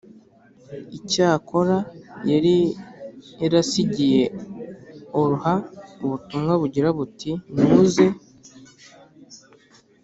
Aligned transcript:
Icyakora 0.97 1.77
yari 2.31 2.55
yarasigiye 3.41 4.23
Olha 5.21 5.53
ubutumwa 6.03 6.53
bugira 6.61 6.89
buti 6.97 7.31
muze 7.69 8.05